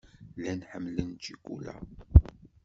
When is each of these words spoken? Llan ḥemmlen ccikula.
Llan 0.37 0.61
ḥemmlen 0.69 1.09
ccikula. 1.23 1.75